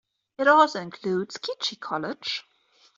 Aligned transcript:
It 0.39 0.47
also 0.47 0.81
includes 0.81 1.37
Keachie 1.37 1.79
College. 1.79 2.43